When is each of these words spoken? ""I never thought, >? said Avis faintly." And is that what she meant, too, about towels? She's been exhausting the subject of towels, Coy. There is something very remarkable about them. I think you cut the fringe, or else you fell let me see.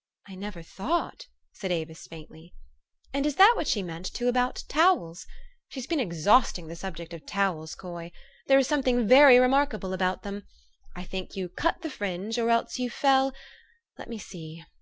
""I 0.30 0.34
never 0.34 0.62
thought, 0.62 1.26
>? 1.40 1.52
said 1.60 1.70
Avis 1.70 2.06
faintly." 2.06 2.54
And 3.12 3.26
is 3.26 3.36
that 3.36 3.52
what 3.54 3.68
she 3.68 3.82
meant, 3.82 4.10
too, 4.14 4.28
about 4.28 4.64
towels? 4.66 5.26
She's 5.68 5.86
been 5.86 6.00
exhausting 6.00 6.68
the 6.68 6.74
subject 6.74 7.12
of 7.12 7.26
towels, 7.26 7.74
Coy. 7.74 8.10
There 8.46 8.58
is 8.58 8.66
something 8.66 9.06
very 9.06 9.38
remarkable 9.38 9.92
about 9.92 10.22
them. 10.22 10.46
I 10.96 11.04
think 11.04 11.36
you 11.36 11.50
cut 11.50 11.82
the 11.82 11.90
fringe, 11.90 12.38
or 12.38 12.48
else 12.48 12.78
you 12.78 12.88
fell 12.88 13.34
let 13.98 14.08
me 14.08 14.16
see. 14.16 14.64